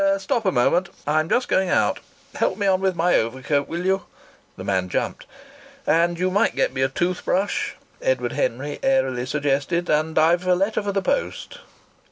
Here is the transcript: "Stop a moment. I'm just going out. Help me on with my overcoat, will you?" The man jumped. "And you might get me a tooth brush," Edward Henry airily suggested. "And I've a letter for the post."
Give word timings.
"Stop 0.17 0.47
a 0.47 0.51
moment. 0.51 0.89
I'm 1.05 1.29
just 1.29 1.47
going 1.47 1.69
out. 1.69 1.99
Help 2.33 2.57
me 2.57 2.65
on 2.65 2.81
with 2.81 2.95
my 2.95 3.13
overcoat, 3.17 3.67
will 3.67 3.85
you?" 3.85 4.05
The 4.57 4.63
man 4.63 4.89
jumped. 4.89 5.27
"And 5.85 6.17
you 6.17 6.31
might 6.31 6.55
get 6.55 6.73
me 6.73 6.81
a 6.81 6.89
tooth 6.89 7.23
brush," 7.23 7.75
Edward 8.01 8.31
Henry 8.31 8.79
airily 8.81 9.27
suggested. 9.27 9.91
"And 9.91 10.17
I've 10.17 10.47
a 10.47 10.55
letter 10.55 10.81
for 10.81 10.91
the 10.91 11.03
post." 11.03 11.59